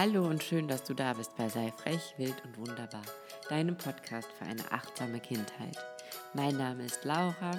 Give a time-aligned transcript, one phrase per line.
[0.00, 3.02] Hallo und schön, dass du da bist bei Sei frech, wild und wunderbar,
[3.48, 5.76] deinem Podcast für eine achtsame Kindheit.
[6.34, 7.58] Mein Name ist Laura,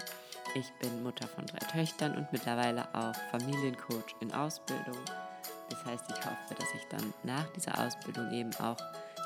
[0.55, 4.96] ich bin Mutter von drei Töchtern und mittlerweile auch Familiencoach in Ausbildung.
[5.70, 8.78] Das heißt, ich hoffe, dass ich dann nach dieser Ausbildung eben auch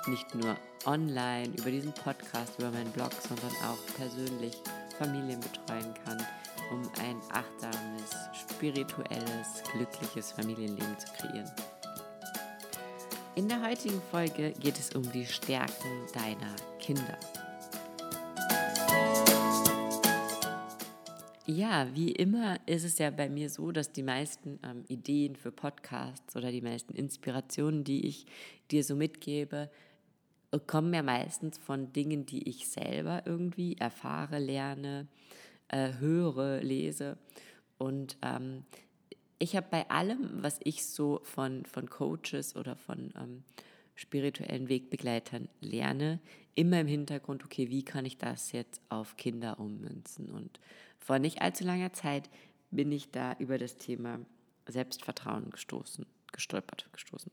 [0.08, 0.56] nicht nur
[0.88, 4.56] online über diesen Podcast, über meinen Blog, sondern auch persönlich
[4.98, 6.18] Familien betreuen kann,
[6.72, 11.52] um ein achtsames, spirituelles, glückliches Familienleben zu kreieren.
[13.36, 17.18] In der heutigen Folge geht es um die Stärken deiner Kinder.
[21.48, 25.52] Ja, wie immer ist es ja bei mir so, dass die meisten ähm, Ideen für
[25.52, 28.28] Podcasts oder die meisten Inspirationen, die ich
[28.70, 29.72] dir so mitgebe,
[30.68, 35.08] kommen ja meistens von Dingen, die ich selber irgendwie erfahre, lerne,
[35.70, 37.18] äh, höre, lese.
[37.80, 38.64] Und ähm,
[39.44, 43.44] ich habe bei allem, was ich so von, von Coaches oder von ähm,
[43.94, 46.20] spirituellen Wegbegleitern lerne,
[46.56, 50.30] immer im Hintergrund, okay, wie kann ich das jetzt auf Kinder ummünzen?
[50.30, 50.62] Und
[50.98, 52.30] vor nicht allzu langer Zeit
[52.72, 54.20] bin ich da über das Thema
[54.66, 57.30] Selbstvertrauen gestoßen, gestolpert, gestoßen,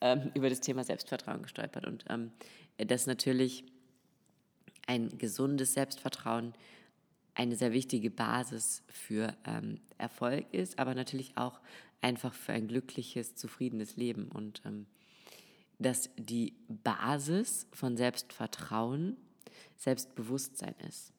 [0.00, 1.86] ähm, über das Thema Selbstvertrauen gestolpert.
[1.86, 2.32] Und ähm,
[2.78, 3.64] das natürlich
[4.86, 6.54] ein gesundes Selbstvertrauen
[7.34, 11.60] eine sehr wichtige Basis für ähm, Erfolg ist, aber natürlich auch
[12.00, 14.28] einfach für ein glückliches, zufriedenes Leben.
[14.28, 14.86] Und ähm,
[15.78, 19.16] dass die Basis von Selbstvertrauen
[19.76, 21.12] Selbstbewusstsein ist.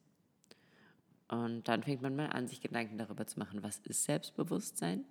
[1.27, 5.05] Und dann fängt man mal an, sich Gedanken darüber zu machen, was ist Selbstbewusstsein?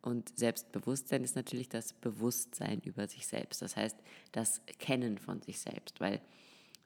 [0.00, 3.96] Und Selbstbewusstsein ist natürlich das Bewusstsein über sich selbst, das heißt
[4.32, 6.20] das Kennen von sich selbst, weil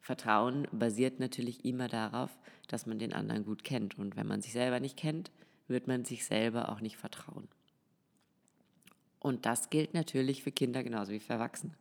[0.01, 3.99] Vertrauen basiert natürlich immer darauf, dass man den anderen gut kennt.
[3.99, 5.31] Und wenn man sich selber nicht kennt,
[5.67, 7.49] wird man sich selber auch nicht vertrauen.
[9.21, 11.75] Und das gilt natürlich für Kinder genauso wie für Erwachsene.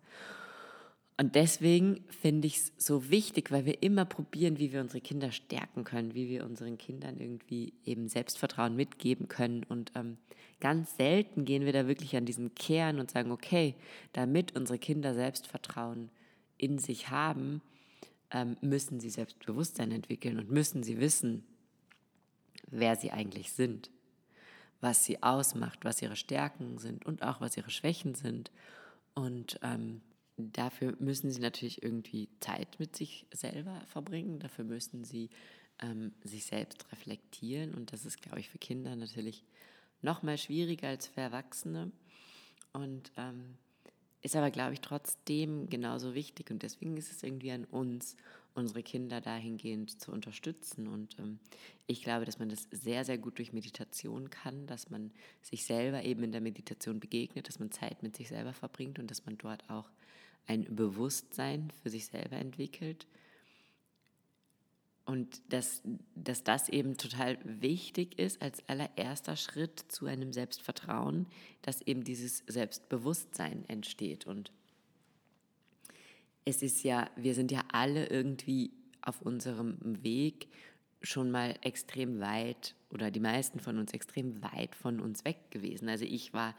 [1.19, 5.31] Und deswegen finde ich es so wichtig, weil wir immer probieren, wie wir unsere Kinder
[5.31, 9.63] stärken können, wie wir unseren Kindern irgendwie eben Selbstvertrauen mitgeben können.
[9.63, 10.17] Und ähm,
[10.59, 13.73] ganz selten gehen wir da wirklich an diesen Kern und sagen, okay,
[14.13, 16.11] damit unsere Kinder Selbstvertrauen
[16.57, 17.61] in sich haben,
[18.31, 21.45] ähm, müssen sie Selbstbewusstsein entwickeln und müssen sie wissen,
[22.69, 23.91] wer sie eigentlich sind,
[24.81, 28.51] was sie ausmacht, was ihre Stärken sind und auch was ihre Schwächen sind.
[29.15, 30.01] Und ähm,
[30.37, 35.29] dafür müssen sie natürlich irgendwie Zeit mit sich selber verbringen, dafür müssen sie
[35.79, 39.43] ähm, sich selbst reflektieren und das ist, glaube ich, für Kinder natürlich
[40.01, 41.91] noch mal schwieriger als für Erwachsene.
[42.73, 43.57] Und ähm,
[44.21, 46.51] ist aber, glaube ich, trotzdem genauso wichtig.
[46.51, 48.15] Und deswegen ist es irgendwie an uns,
[48.53, 50.87] unsere Kinder dahingehend zu unterstützen.
[50.87, 51.39] Und ähm,
[51.85, 55.11] ich glaube, dass man das sehr, sehr gut durch Meditation kann, dass man
[55.41, 59.11] sich selber eben in der Meditation begegnet, dass man Zeit mit sich selber verbringt und
[59.11, 59.89] dass man dort auch
[60.47, 63.05] ein Bewusstsein für sich selber entwickelt
[65.07, 65.81] und dass,
[66.15, 71.27] dass das eben total wichtig ist als allererster Schritt zu einem Selbstvertrauen,
[71.61, 74.27] dass eben dieses Selbstbewusstsein entsteht.
[74.27, 74.51] Und
[76.43, 80.49] es ist ja, wir sind ja alle irgendwie auf unserem Weg
[81.01, 85.87] schon mal extrem weit oder die meisten von uns extrem weit von uns weg gewesen.
[85.87, 86.53] Also ich war,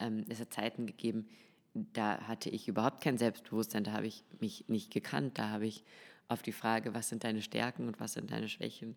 [0.00, 1.28] ähm, es hat Zeiten gegeben,
[1.74, 5.84] da hatte ich überhaupt kein Selbstbewusstsein, da habe ich mich nicht gekannt, da habe ich
[6.32, 8.96] auf die Frage, was sind deine Stärken und was sind deine Schwächen,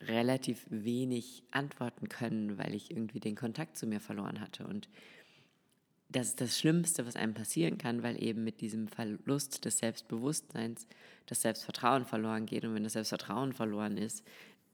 [0.00, 4.66] relativ wenig antworten können, weil ich irgendwie den Kontakt zu mir verloren hatte.
[4.66, 4.88] Und
[6.08, 10.86] das ist das Schlimmste, was einem passieren kann, weil eben mit diesem Verlust des Selbstbewusstseins
[11.26, 12.64] das Selbstvertrauen verloren geht.
[12.64, 14.24] Und wenn das Selbstvertrauen verloren ist,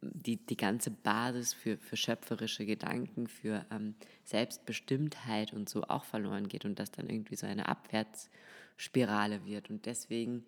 [0.01, 6.49] die, die ganze Basis für, für schöpferische Gedanken, für ähm, Selbstbestimmtheit und so auch verloren
[6.49, 9.71] geht und das dann irgendwie so eine Abwärtsspirale wird.
[9.71, 10.45] Und deswegen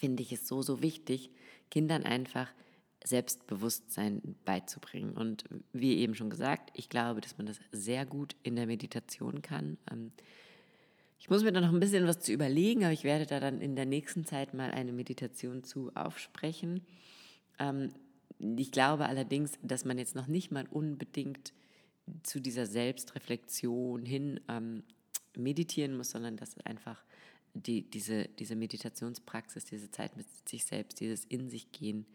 [0.00, 1.30] finde ich es so, so wichtig,
[1.70, 2.50] Kindern einfach
[3.04, 5.12] Selbstbewusstsein beizubringen.
[5.12, 9.42] Und wie eben schon gesagt, ich glaube, dass man das sehr gut in der Meditation
[9.42, 9.78] kann.
[9.90, 10.12] Ähm,
[11.18, 13.60] ich muss mir da noch ein bisschen was zu überlegen, aber ich werde da dann
[13.60, 16.82] in der nächsten Zeit mal eine Meditation zu aufsprechen.
[17.58, 17.90] Ähm,
[18.38, 21.52] ich glaube allerdings, dass man jetzt noch nicht mal unbedingt
[22.22, 24.82] zu dieser Selbstreflexion hin ähm,
[25.36, 27.02] meditieren muss, sondern dass einfach
[27.54, 32.06] die, diese, diese Meditationspraxis, diese Zeit mit sich selbst, dieses In sich gehen,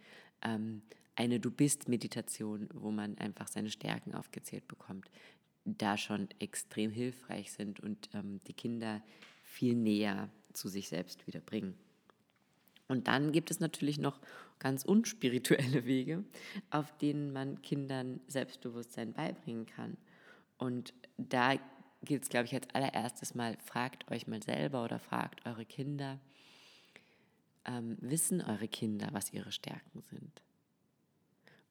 [0.41, 0.81] ähm,
[1.15, 5.09] eine Du bist Meditation, wo man einfach seine Stärken aufgezählt bekommt,
[5.63, 9.01] da schon extrem hilfreich sind und ähm, die Kinder
[9.43, 11.75] viel näher zu sich selbst wieder bringen.
[12.87, 14.19] Und dann gibt es natürlich noch
[14.59, 16.23] ganz unspirituelle Wege,
[16.69, 19.97] auf denen man Kindern Selbstbewusstsein beibringen kann.
[20.57, 21.55] Und da
[22.05, 26.19] gilt es, glaube ich, als allererstes mal, fragt euch mal selber oder fragt eure Kinder,
[27.65, 30.41] ähm, wissen eure Kinder, was ihre Stärken sind?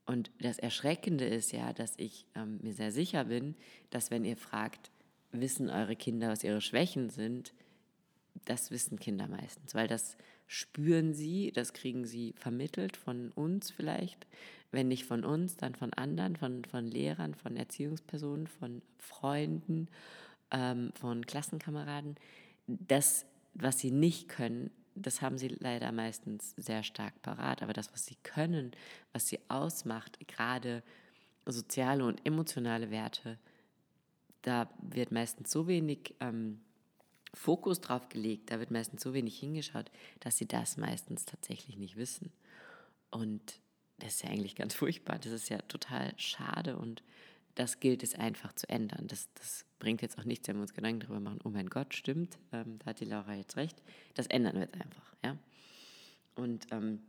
[0.06, 3.54] Und das Erschreckende ist ja, dass ich ähm, mir sehr sicher bin,
[3.90, 4.90] dass wenn ihr fragt,
[5.32, 7.54] wissen eure Kinder, was ihre Schwächen sind,
[8.44, 10.16] das wissen Kinder meistens, weil das
[10.46, 14.26] spüren sie, das kriegen sie vermittelt von uns vielleicht,
[14.74, 19.88] wenn nicht von uns, dann von anderen, von, von Lehrern, von Erziehungspersonen, von Freunden,
[20.50, 22.16] ähm, von Klassenkameraden.
[22.66, 27.62] Das, was sie nicht können, das haben sie leider meistens sehr stark parat.
[27.62, 28.72] Aber das, was sie können,
[29.12, 30.82] was sie ausmacht, gerade
[31.46, 33.38] soziale und emotionale Werte,
[34.42, 36.60] da wird meistens so wenig ähm,
[37.32, 39.90] Fokus drauf gelegt, da wird meistens so wenig hingeschaut,
[40.20, 42.32] dass sie das meistens tatsächlich nicht wissen.
[43.10, 43.60] Und
[43.98, 45.18] das ist ja eigentlich ganz furchtbar.
[45.18, 47.02] Das ist ja total schade und
[47.54, 49.06] das gilt es einfach zu ändern.
[49.06, 51.94] Das, das bringt jetzt auch nichts, wenn wir uns Gedanken darüber machen, oh mein Gott,
[51.94, 53.82] stimmt, ähm, da hat die Laura jetzt recht.
[54.14, 55.14] Das ändern wir jetzt einfach.
[55.22, 55.36] Ja?
[56.34, 57.00] Und ähm,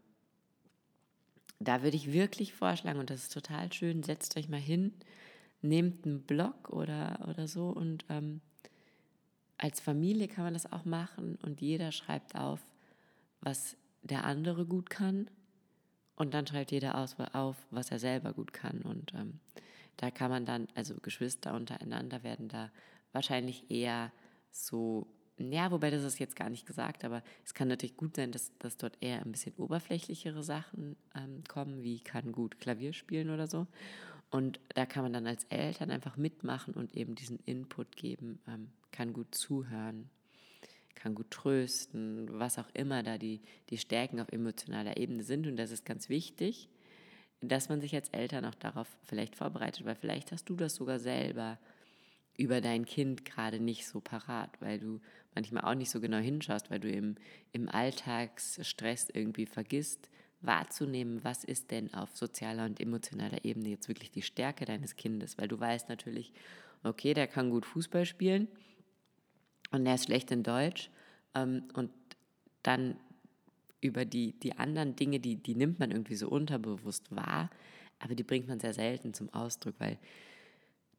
[1.59, 4.93] da würde ich wirklich vorschlagen, und das ist total schön, setzt euch mal hin,
[5.61, 8.41] nehmt einen Blog oder, oder so und ähm,
[9.57, 12.59] als Familie kann man das auch machen und jeder schreibt auf,
[13.41, 15.29] was der andere gut kann
[16.15, 19.39] und dann schreibt jeder aus, auf, was er selber gut kann und ähm,
[19.97, 22.69] da kann man dann, also Geschwister untereinander werden da
[23.11, 24.11] wahrscheinlich eher
[24.51, 25.07] so,
[25.37, 28.51] ja, wobei das ist jetzt gar nicht gesagt, aber es kann natürlich gut sein, dass,
[28.59, 33.47] dass dort eher ein bisschen oberflächlichere Sachen ähm, kommen, wie kann gut Klavier spielen oder
[33.47, 33.67] so.
[34.31, 38.69] Und da kann man dann als Eltern einfach mitmachen und eben diesen Input geben, ähm,
[38.91, 40.09] kann gut zuhören,
[40.95, 45.47] kann gut trösten, was auch immer da die, die Stärken auf emotionaler Ebene sind.
[45.47, 46.69] Und das ist ganz wichtig,
[47.41, 50.99] dass man sich als Eltern auch darauf vielleicht vorbereitet, weil vielleicht hast du das sogar
[50.99, 51.59] selber
[52.37, 54.99] über dein Kind gerade nicht so parat, weil du
[55.35, 57.15] manchmal auch nicht so genau hinschaust, weil du im,
[57.51, 60.09] im Alltagsstress irgendwie vergisst,
[60.41, 65.37] wahrzunehmen, was ist denn auf sozialer und emotionaler Ebene jetzt wirklich die Stärke deines Kindes,
[65.37, 66.33] weil du weißt natürlich,
[66.83, 68.47] okay, der kann gut Fußball spielen
[69.75, 70.89] und der ist schlecht in Deutsch
[71.33, 71.91] ähm, und
[72.63, 72.97] dann
[73.81, 77.49] über die, die anderen Dinge, die, die nimmt man irgendwie so unterbewusst wahr,
[77.99, 79.99] aber die bringt man sehr selten zum Ausdruck, weil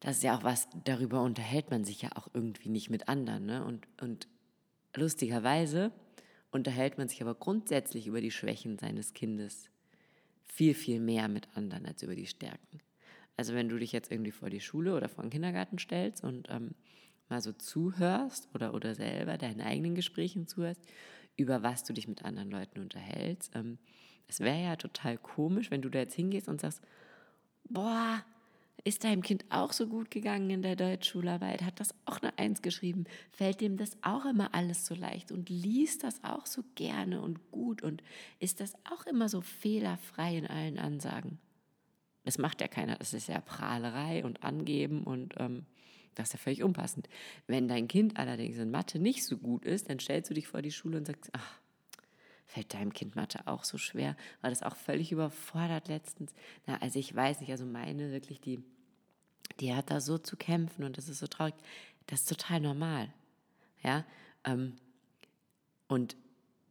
[0.00, 3.46] das ist ja auch was, darüber unterhält man sich ja auch irgendwie nicht mit anderen.
[3.46, 3.64] Ne?
[3.64, 4.28] Und, und
[4.94, 5.90] lustigerweise
[6.50, 9.70] unterhält man sich aber grundsätzlich über die Schwächen seines Kindes
[10.44, 12.80] viel, viel mehr mit anderen als über die Stärken.
[13.36, 16.48] Also wenn du dich jetzt irgendwie vor die Schule oder vor den Kindergarten stellst und
[16.50, 16.74] ähm,
[17.28, 20.80] mal so zuhörst oder, oder selber deinen eigenen Gesprächen zuhörst,
[21.36, 23.54] über was du dich mit anderen Leuten unterhältst.
[23.54, 23.78] Ähm,
[24.28, 26.82] es wäre ja total komisch, wenn du da jetzt hingehst und sagst,
[27.68, 28.24] boah,
[28.84, 31.62] ist deinem Kind auch so gut gegangen in der Deutschschularbeit?
[31.62, 33.04] Hat das auch eine Eins geschrieben?
[33.32, 37.50] Fällt dem das auch immer alles so leicht und liest das auch so gerne und
[37.50, 38.02] gut und
[38.38, 41.38] ist das auch immer so fehlerfrei in allen Ansagen?
[42.24, 42.96] Das macht ja keiner.
[42.96, 45.64] Das ist ja Prahlerei und Angeben und ähm,
[46.16, 47.08] das ist ja völlig unpassend.
[47.46, 50.62] Wenn dein Kind allerdings in Mathe nicht so gut ist, dann stellst du dich vor
[50.62, 51.60] die Schule und sagst, ach,
[52.46, 54.16] fällt deinem Kind Mathe auch so schwer?
[54.40, 56.32] War das auch völlig überfordert letztens?
[56.66, 58.60] Na, also ich weiß nicht, also meine wirklich, die,
[59.60, 61.54] die hat da so zu kämpfen und das ist so traurig.
[62.06, 63.12] Das ist total normal.
[63.82, 64.04] Ja,
[64.44, 64.76] ähm,
[65.88, 66.16] und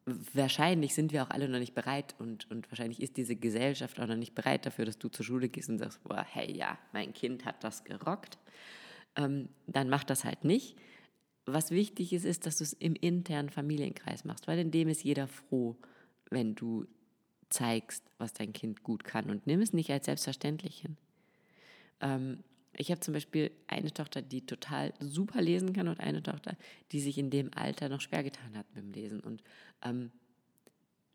[0.06, 4.08] wahrscheinlich sind wir auch alle noch nicht bereit und, und wahrscheinlich ist diese Gesellschaft auch
[4.08, 7.14] noch nicht bereit dafür, dass du zur Schule gehst und sagst, boah, hey, ja, mein
[7.14, 8.38] Kind hat das gerockt.
[9.16, 10.76] Ähm, dann mach das halt nicht
[11.46, 15.04] was wichtig ist, ist, dass du es im internen Familienkreis machst, weil in dem ist
[15.04, 15.76] jeder froh,
[16.30, 16.86] wenn du
[17.50, 20.98] zeigst, was dein Kind gut kann und nimm es nicht als selbstverständlich hin.
[22.02, 22.44] Ähm,
[22.74, 26.58] ich habe zum Beispiel eine Tochter, die total super lesen kann und eine Tochter,
[26.92, 29.20] die sich in dem Alter noch schwer getan hat mit dem Lesen.
[29.22, 29.44] Und
[29.84, 30.12] ähm,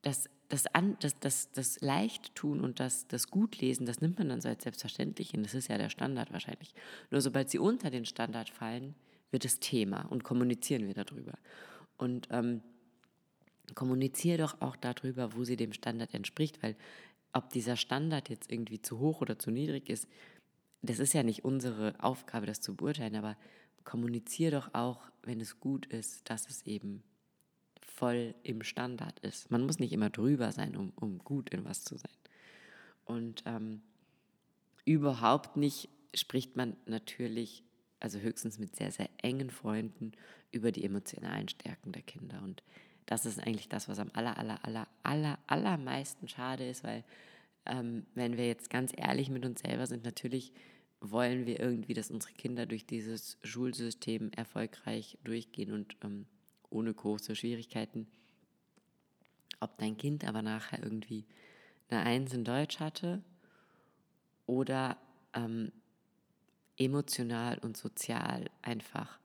[0.02, 4.40] das, das, an, das, das, das Leichttun und das, das Gutlesen, das nimmt man dann
[4.40, 5.44] so als selbstverständlich hin.
[5.44, 6.74] Das ist ja der Standard wahrscheinlich.
[7.10, 8.94] Nur sobald sie unter den Standard fallen,
[9.30, 11.34] wird es Thema und kommunizieren wir darüber.
[11.96, 12.62] Und ähm,
[13.76, 16.74] kommuniziere doch auch darüber, wo sie dem Standard entspricht, weil
[17.32, 20.08] ob dieser Standard jetzt irgendwie zu hoch oder zu niedrig ist,
[20.82, 23.36] das ist ja nicht unsere Aufgabe, das zu beurteilen, aber
[23.84, 27.04] kommuniziere doch auch, wenn es gut ist, dass es eben
[28.00, 29.50] voll im Standard ist.
[29.50, 32.16] Man muss nicht immer drüber sein, um, um gut in was zu sein.
[33.04, 33.82] Und ähm,
[34.86, 37.62] überhaupt nicht spricht man natürlich
[38.00, 40.12] also höchstens mit sehr, sehr engen Freunden,
[40.50, 42.40] über die emotionalen Stärken der Kinder.
[42.42, 42.62] Und
[43.04, 47.04] das ist eigentlich das, was am aller, aller, aller, aller, allermeisten schade ist, weil
[47.66, 50.54] ähm, wenn wir jetzt ganz ehrlich mit uns selber sind, natürlich
[51.02, 56.26] wollen wir irgendwie, dass unsere Kinder durch dieses Schulsystem erfolgreich durchgehen und ähm,
[56.70, 58.06] ohne große Schwierigkeiten.
[59.60, 61.26] Ob dein Kind aber nachher irgendwie
[61.90, 63.22] eine Eins in Deutsch hatte
[64.46, 64.96] oder
[65.34, 65.72] ähm,
[66.78, 69.18] emotional und sozial einfach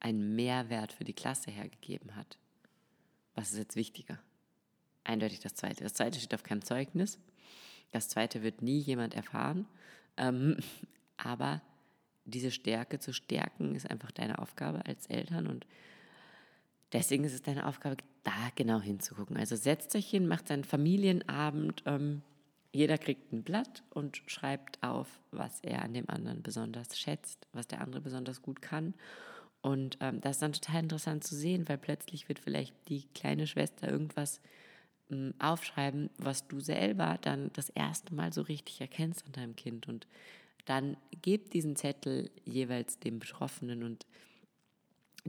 [0.00, 2.38] einen Mehrwert für die Klasse hergegeben hat.
[3.34, 4.18] Was ist jetzt wichtiger?
[5.04, 5.84] Eindeutig das Zweite.
[5.84, 7.18] Das Zweite steht auf keinem Zeugnis.
[7.92, 9.66] Das Zweite wird nie jemand erfahren.
[10.16, 10.58] Ähm,
[11.16, 11.62] aber
[12.24, 15.66] diese Stärke zu stärken ist einfach deine Aufgabe als Eltern und
[16.92, 19.36] deswegen ist es deine Aufgabe, da genau hinzugucken.
[19.36, 21.82] Also setzt euch hin, macht einen Familienabend.
[21.86, 22.22] Ähm,
[22.72, 27.66] jeder kriegt ein Blatt und schreibt auf, was er an dem anderen besonders schätzt, was
[27.66, 28.94] der andere besonders gut kann.
[29.60, 33.46] Und ähm, das ist dann total interessant zu sehen, weil plötzlich wird vielleicht die kleine
[33.46, 34.40] Schwester irgendwas
[35.10, 39.88] ähm, aufschreiben, was du selber dann das erste Mal so richtig erkennst an deinem Kind.
[39.88, 40.06] Und
[40.66, 44.06] dann gib diesen Zettel jeweils dem Betroffenen und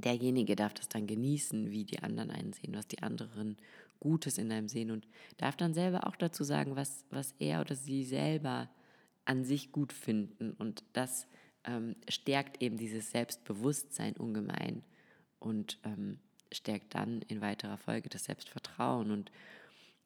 [0.05, 3.57] derjenige darf das dann genießen, wie die anderen einsehen, was die anderen
[3.99, 7.75] Gutes in einem sehen und darf dann selber auch dazu sagen, was, was er oder
[7.75, 8.69] sie selber
[9.25, 10.51] an sich gut finden.
[10.53, 11.27] Und das
[11.65, 14.83] ähm, stärkt eben dieses Selbstbewusstsein ungemein
[15.39, 16.19] und ähm,
[16.51, 19.31] stärkt dann in weiterer Folge das Selbstvertrauen und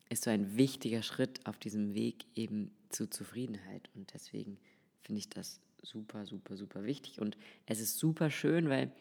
[0.09, 3.89] ist so ein wichtiger Schritt auf diesem Weg eben zu Zufriedenheit.
[3.95, 4.57] Und deswegen
[5.01, 7.19] finde ich das super, super, super wichtig.
[7.19, 8.91] Und es ist super schön, weil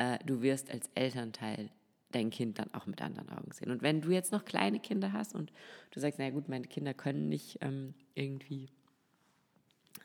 [0.00, 1.68] äh, du wirst als Elternteil
[2.10, 3.70] dein Kind dann auch mit anderen Augen sehen.
[3.70, 5.52] Und wenn du jetzt noch kleine Kinder hast und
[5.90, 8.70] du sagst, naja gut, meine Kinder können nicht ähm, irgendwie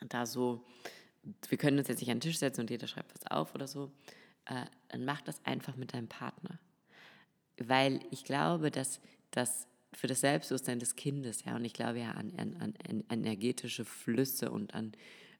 [0.08, 0.62] da so,
[1.48, 3.66] wir können uns jetzt nicht an den Tisch setzen und jeder schreibt was auf oder
[3.66, 3.90] so,
[4.44, 6.58] äh, dann mach das einfach mit deinem Partner.
[7.56, 9.00] Weil ich glaube, dass
[9.30, 13.86] das für das Selbstbewusstsein des Kindes, ja, und ich glaube ja an, an, an energetische
[13.86, 14.92] Flüsse und an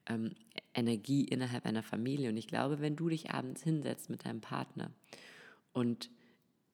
[0.07, 0.35] ähm,
[0.77, 2.29] Energie innerhalb einer Familie.
[2.29, 4.91] Und ich glaube, wenn du dich abends hinsetzt mit deinem Partner
[5.73, 6.09] und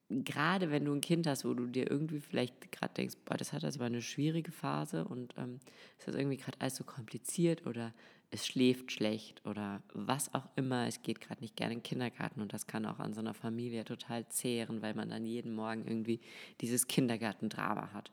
[0.08, 3.52] gerade wenn du ein Kind hast, wo du dir irgendwie vielleicht gerade denkst, boah, das
[3.52, 5.60] hat jetzt aber eine schwierige Phase und ähm,
[5.98, 7.92] ist das irgendwie gerade alles so kompliziert oder
[8.30, 12.40] es schläft schlecht oder was auch immer, es geht gerade nicht gerne in den Kindergarten
[12.40, 15.86] und das kann auch an so einer Familie total zehren, weil man dann jeden Morgen
[15.86, 16.20] irgendwie
[16.60, 18.10] dieses Kindergartendrama hat.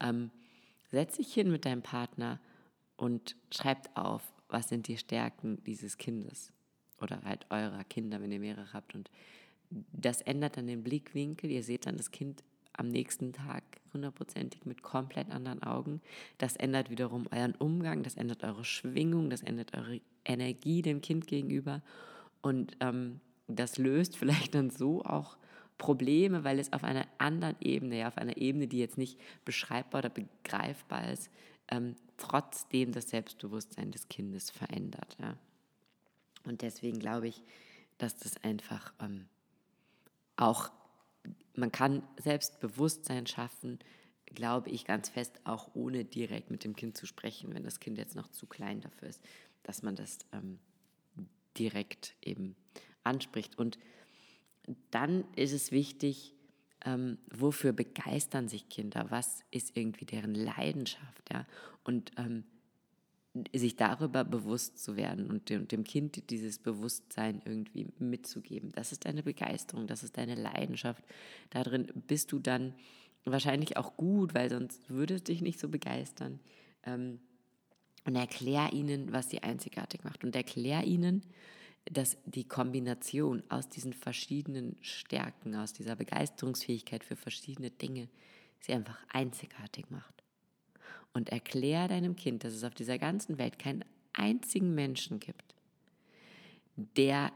[0.00, 0.30] Ähm,
[0.90, 2.38] setz dich hin mit deinem Partner
[2.96, 4.22] und schreibt auf,
[4.52, 6.52] was sind die Stärken dieses Kindes
[7.00, 9.10] oder halt eurer Kinder, wenn ihr mehrere habt und
[9.92, 11.50] das ändert dann den Blickwinkel.
[11.50, 12.44] Ihr seht dann das Kind
[12.74, 16.00] am nächsten Tag hundertprozentig mit komplett anderen Augen.
[16.38, 21.26] Das ändert wiederum euren Umgang, das ändert eure Schwingung, das ändert eure Energie dem Kind
[21.26, 21.82] gegenüber.
[22.40, 25.36] Und ähm, das löst vielleicht dann so auch
[25.78, 30.00] Probleme, weil es auf einer anderen Ebene, ja, auf einer Ebene, die jetzt nicht beschreibbar
[30.00, 31.30] oder begreifbar ist,
[31.72, 35.16] ähm, trotzdem das Selbstbewusstsein des Kindes verändert.
[35.18, 35.36] Ja.
[36.44, 37.42] Und deswegen glaube ich,
[37.96, 39.26] dass das einfach ähm,
[40.36, 40.70] auch,
[41.54, 43.78] man kann Selbstbewusstsein schaffen,
[44.26, 47.96] glaube ich ganz fest, auch ohne direkt mit dem Kind zu sprechen, wenn das Kind
[47.96, 49.22] jetzt noch zu klein dafür ist,
[49.62, 50.58] dass man das ähm,
[51.58, 52.54] direkt eben
[53.02, 53.56] anspricht.
[53.56, 53.78] Und
[54.90, 56.34] dann ist es wichtig,
[56.84, 59.06] ähm, wofür begeistern sich Kinder?
[59.10, 61.30] Was ist irgendwie deren Leidenschaft?
[61.32, 61.46] Ja?
[61.84, 62.44] Und ähm,
[63.54, 68.72] sich darüber bewusst zu werden und dem, dem, Kind dieses Bewusstsein irgendwie mitzugeben.
[68.72, 71.02] Das ist deine Begeisterung, das ist deine Leidenschaft.
[71.48, 72.74] Darin bist du dann
[73.24, 76.40] wahrscheinlich auch gut, weil sonst würde es dich nicht so begeistern.
[76.84, 77.20] Ähm,
[78.04, 80.24] und erklär ihnen, was sie einzigartig macht.
[80.24, 81.22] Und erklär ihnen,
[81.86, 88.08] dass die Kombination aus diesen verschiedenen Stärken, aus dieser Begeisterungsfähigkeit für verschiedene Dinge,
[88.60, 90.22] sie einfach einzigartig macht
[91.12, 95.54] und erklär deinem Kind, dass es auf dieser ganzen Welt keinen einzigen Menschen gibt,
[96.76, 97.32] der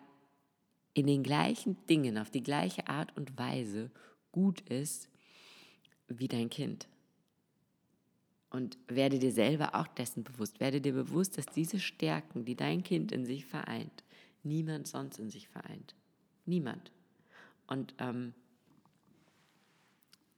[0.94, 3.90] in den gleichen Dingen, auf die gleiche Art und Weise
[4.32, 5.08] gut ist
[6.08, 6.88] wie dein Kind.
[8.50, 10.60] Und werde dir selber auch dessen bewusst.
[10.60, 14.04] Werde dir bewusst, dass diese Stärken, die dein Kind in sich vereint,
[14.46, 15.94] niemand sonst in sich vereint.
[16.46, 16.90] Niemand.
[17.66, 18.32] Und ähm,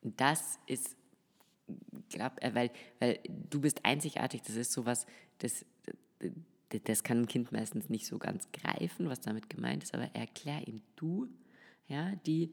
[0.02, 0.96] das ist
[2.08, 3.18] glaube, äh, weil, weil
[3.50, 5.06] du bist einzigartig, das ist sowas,
[5.38, 5.64] das,
[6.68, 10.66] das kann ein Kind meistens nicht so ganz greifen, was damit gemeint ist, aber erklär
[10.66, 11.28] ihm du,
[11.86, 12.52] ja, die,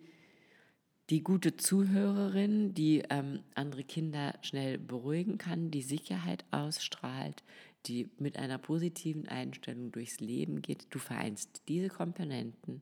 [1.10, 7.44] die gute Zuhörerin, die ähm, andere Kinder schnell beruhigen kann, die Sicherheit ausstrahlt,
[7.88, 10.88] die mit einer positiven Einstellung durchs Leben geht.
[10.90, 12.82] Du vereinst diese Komponenten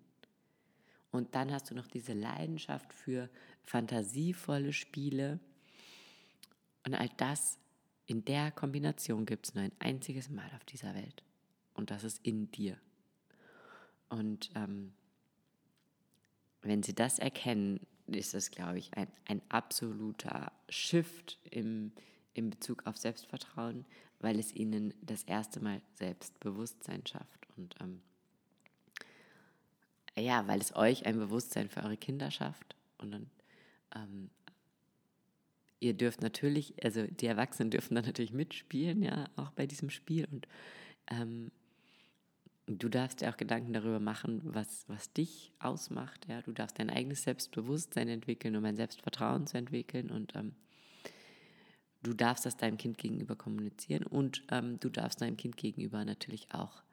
[1.12, 3.30] und dann hast du noch diese Leidenschaft für
[3.64, 5.40] fantasievolle Spiele
[6.86, 7.58] und all das
[8.06, 11.24] in der Kombination gibt es nur ein einziges Mal auf dieser Welt.
[11.74, 12.78] Und das ist in dir.
[14.10, 14.94] Und ähm,
[16.62, 21.94] wenn sie das erkennen, ist das, glaube ich, ein, ein absoluter Shift im,
[22.34, 23.86] in Bezug auf Selbstvertrauen,
[24.24, 27.48] weil es ihnen das erste Mal Selbstbewusstsein schafft.
[27.58, 28.02] Und ähm,
[30.18, 32.76] ja, weil es euch ein Bewusstsein für eure Kinder schafft.
[32.98, 33.30] Und dann,
[33.96, 34.30] ähm,
[35.82, 40.26] ihr dürft natürlich, also die Erwachsenen dürfen dann natürlich mitspielen, ja, auch bei diesem Spiel.
[40.32, 40.48] Und
[41.12, 41.52] ähm,
[42.66, 46.28] du darfst dir auch Gedanken darüber machen, was, was dich ausmacht.
[46.30, 46.42] Ja?
[46.44, 50.10] Du darfst dein eigenes Selbstbewusstsein entwickeln, um ein Selbstvertrauen zu entwickeln.
[50.12, 50.56] Und ähm,
[52.04, 54.04] du darfst das deinem Kind gegenüber kommunizieren.
[54.06, 56.84] Und ähm, du darfst deinem Kind gegenüber natürlich auch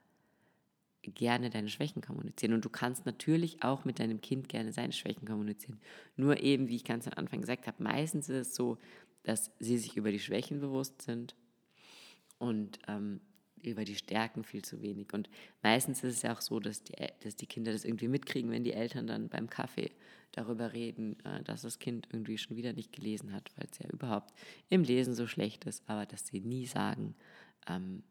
[1.03, 2.53] gerne deine Schwächen kommunizieren.
[2.53, 5.79] Und du kannst natürlich auch mit deinem Kind gerne seine Schwächen kommunizieren.
[6.15, 8.77] Nur eben, wie ich ganz am Anfang gesagt habe, meistens ist es so,
[9.23, 11.35] dass sie sich über die Schwächen bewusst sind
[12.39, 13.21] und ähm,
[13.69, 15.13] über die Stärken viel zu wenig.
[15.13, 15.29] Und
[15.61, 18.63] meistens ist es ja auch so, dass die, dass die Kinder das irgendwie mitkriegen, wenn
[18.63, 19.91] die Eltern dann beim Kaffee
[20.31, 23.89] darüber reden, äh, dass das Kind irgendwie schon wieder nicht gelesen hat, weil es ja
[23.89, 24.33] überhaupt
[24.69, 27.15] im Lesen so schlecht ist, aber dass sie nie sagen,
[27.67, 28.03] ähm,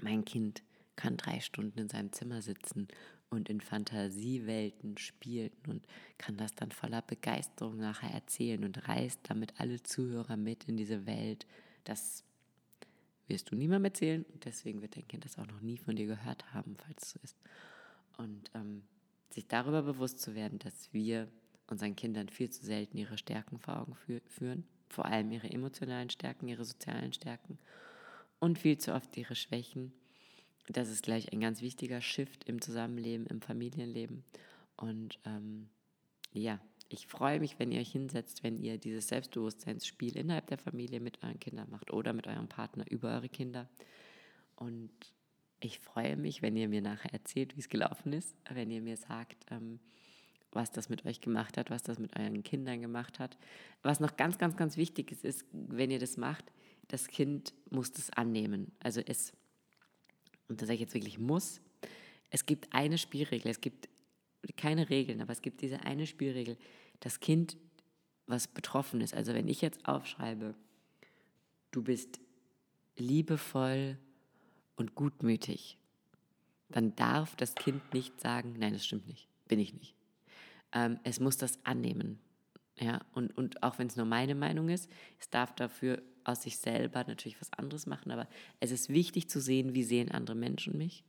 [0.00, 0.62] mein Kind
[0.96, 2.88] kann drei Stunden in seinem Zimmer sitzen
[3.30, 5.86] und in Fantasiewelten spielen und
[6.18, 11.06] kann das dann voller Begeisterung nachher erzählen und reißt damit alle Zuhörer mit in diese
[11.06, 11.46] Welt.
[11.84, 12.24] Das
[13.28, 16.06] wirst du niemandem erzählen und deswegen wird dein Kind das auch noch nie von dir
[16.06, 17.36] gehört haben, falls es so ist.
[18.18, 18.82] Und ähm,
[19.30, 21.28] sich darüber bewusst zu werden, dass wir
[21.68, 26.10] unseren Kindern viel zu selten ihre Stärken vor Augen fü führen, vor allem ihre emotionalen
[26.10, 27.58] Stärken, ihre sozialen Stärken
[28.38, 29.92] und viel zu oft ihre Schwächen.
[30.68, 34.24] Das ist gleich ein ganz wichtiger Shift im Zusammenleben, im Familienleben.
[34.76, 35.68] Und ähm,
[36.32, 36.60] ja,
[36.92, 41.22] ich freue mich, wenn ihr euch hinsetzt, wenn ihr dieses Selbstbewusstseinsspiel innerhalb der Familie mit
[41.22, 43.68] euren Kindern macht oder mit eurem Partner über eure Kinder.
[44.56, 44.90] Und
[45.60, 48.96] ich freue mich, wenn ihr mir nachher erzählt, wie es gelaufen ist, wenn ihr mir
[48.96, 49.80] sagt, ähm,
[50.52, 53.38] was das mit euch gemacht hat, was das mit euren Kindern gemacht hat.
[53.82, 56.52] Was noch ganz, ganz, ganz wichtig ist, ist, wenn ihr das macht,
[56.88, 58.72] das Kind muss das annehmen.
[58.80, 59.32] Also es,
[60.48, 61.60] und das sage ich jetzt wirklich muss,
[62.30, 63.88] es gibt eine Spielregel, es gibt
[64.56, 66.56] keine Regeln, aber es gibt diese eine Spielregel
[67.00, 67.56] das Kind,
[68.26, 70.54] was betroffen ist, also wenn ich jetzt aufschreibe,
[71.70, 72.20] du bist
[72.96, 73.98] liebevoll
[74.76, 75.78] und gutmütig,
[76.68, 79.94] dann darf das Kind nicht sagen, nein, das stimmt nicht, bin ich nicht.
[80.72, 82.18] Ähm, es muss das annehmen.
[82.78, 86.56] Ja, und, und auch wenn es nur meine Meinung ist, es darf dafür aus sich
[86.58, 88.28] selber natürlich was anderes machen, aber
[88.60, 91.04] es ist wichtig zu sehen, wie sehen andere Menschen mich.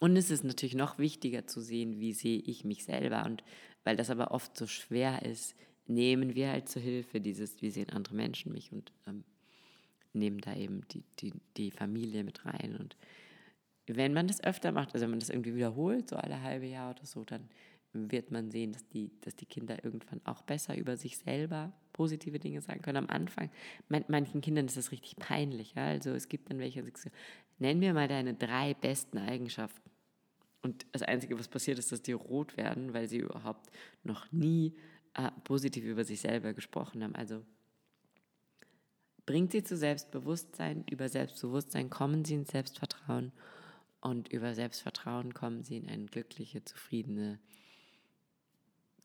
[0.00, 3.24] Und es ist natürlich noch wichtiger zu sehen, wie sehe ich mich selber.
[3.24, 3.42] Und
[3.84, 5.56] weil das aber oft so schwer ist,
[5.86, 9.24] nehmen wir halt zur Hilfe dieses, wie sehen andere Menschen mich und ähm,
[10.12, 12.76] nehmen da eben die, die, die Familie mit rein.
[12.78, 12.96] Und
[13.86, 16.90] wenn man das öfter macht, also wenn man das irgendwie wiederholt, so alle halbe Jahr
[16.90, 17.48] oder so, dann
[18.10, 22.38] wird man sehen, dass die, dass die Kinder irgendwann auch besser über sich selber positive
[22.38, 22.96] Dinge sagen können.
[22.96, 23.50] Am Anfang,
[23.88, 25.74] man, manchen Kindern ist das richtig peinlich.
[25.74, 25.86] Ja?
[25.86, 26.92] Also es gibt dann welche, die
[27.58, 29.90] nenn mir mal deine drei besten Eigenschaften.
[30.62, 33.70] Und das Einzige, was passiert, ist, dass die rot werden, weil sie überhaupt
[34.02, 34.74] noch nie
[35.14, 37.14] äh, positiv über sich selber gesprochen haben.
[37.14, 37.44] Also
[39.26, 40.84] bringt sie zu Selbstbewusstsein.
[40.90, 43.32] Über Selbstbewusstsein kommen sie ins Selbstvertrauen.
[44.00, 47.38] Und über Selbstvertrauen kommen sie in eine glückliche, zufriedene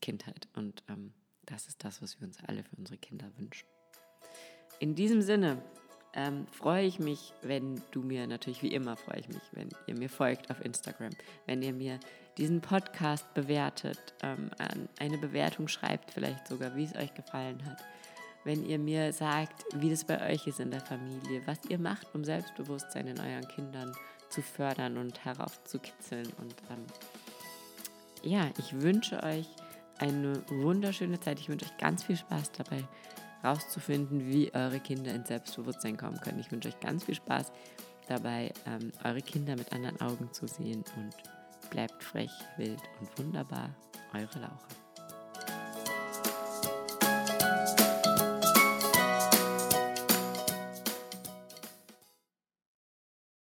[0.04, 0.50] Kindheit.
[0.54, 1.14] Und ähm,
[1.46, 3.68] das ist das, was wir uns alle für unsere Kinder wünschen.
[4.80, 5.64] In diesem Sinne
[6.14, 9.98] ähm, freue ich mich, wenn du mir, natürlich wie immer freue ich mich, wenn ihr
[9.98, 11.12] mir folgt auf Instagram,
[11.48, 12.00] wenn ihr mir
[12.38, 14.52] diesen Podcast bewertet, ähm,
[15.00, 17.82] eine Bewertung schreibt, vielleicht sogar, wie es euch gefallen hat.
[18.44, 22.14] Wenn ihr mir sagt, wie das bei euch ist in der Familie, was ihr macht,
[22.14, 23.96] um Selbstbewusstsein in euren Kindern
[24.28, 26.28] zu fördern und heraufzukitzeln.
[26.40, 26.86] Und ähm,
[28.24, 29.48] ja, ich wünsche euch
[30.00, 31.40] eine wunderschöne Zeit.
[31.40, 32.84] Ich wünsche euch ganz viel Spaß dabei
[33.44, 36.40] rauszufinden, wie eure Kinder ins Selbstbewusstsein kommen können.
[36.40, 37.52] Ich wünsche euch ganz viel Spaß
[38.08, 41.16] dabei, ähm, eure Kinder mit anderen Augen zu sehen und
[41.70, 43.70] bleibt frech, wild und wunderbar.
[44.14, 44.83] Eure Laura.